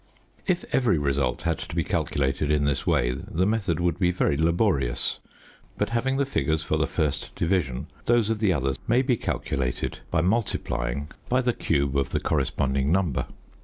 _]If 0.47 0.65
every 0.71 0.97
result 0.97 1.43
had 1.43 1.59
to 1.59 1.75
be 1.75 1.83
calculated 1.83 2.49
in 2.49 2.65
this 2.65 2.87
way 2.87 3.11
the 3.11 3.45
method 3.45 3.79
would 3.79 3.99
be 3.99 4.09
very 4.09 4.35
laborious; 4.35 5.19
but, 5.77 5.89
having 5.91 6.17
the 6.17 6.25
figures 6.25 6.63
for 6.63 6.75
the 6.75 6.87
first 6.87 7.35
division, 7.35 7.85
those 8.07 8.31
of 8.31 8.39
the 8.39 8.51
others 8.51 8.77
may 8.87 9.03
be 9.03 9.15
calculated 9.15 9.99
by 10.09 10.21
multiplying 10.21 11.11
by 11.29 11.41
the 11.41 11.53
cube 11.53 11.95
of 11.95 12.09
the 12.09 12.19
corresponding 12.19 12.91
number. 12.91 13.27